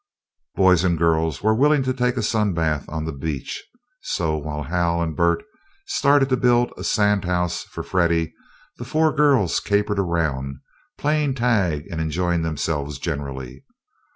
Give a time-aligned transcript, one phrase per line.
[0.55, 3.63] Boys and girls were willing to take a sun bath on the beach,
[4.01, 5.43] so, while Hal and Bert
[5.85, 8.33] started in to build a sand house for Freddie,
[8.77, 10.57] the four girls capered around,
[10.97, 13.63] playing tag and enjoying themselves generally.